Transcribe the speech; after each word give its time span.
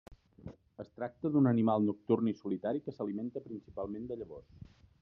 Es 0.83 0.87
tracta 0.99 1.31
d'un 1.35 1.49
animal 1.51 1.85
nocturn 1.89 2.31
i 2.31 2.35
solitari 2.39 2.81
que 2.87 2.95
s'alimenta 2.97 3.45
principalment 3.51 4.09
de 4.13 4.19
llavors. 4.23 4.61